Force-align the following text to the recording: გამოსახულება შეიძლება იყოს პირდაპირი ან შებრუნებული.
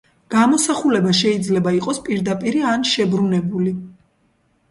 გამოსახულება 0.33 1.11
შეიძლება 1.17 1.73
იყოს 1.79 2.01
პირდაპირი 2.09 2.63
ან 2.71 2.87
შებრუნებული. 2.93 3.75